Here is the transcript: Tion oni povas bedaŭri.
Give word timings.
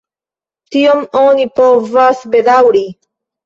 Tion 0.75 1.03
oni 1.21 1.47
povas 1.61 2.27
bedaŭri. 2.35 2.87